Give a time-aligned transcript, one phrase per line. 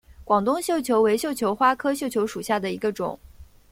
[0.23, 3.19] 广东绣球为绣球花科绣球属下的一个种。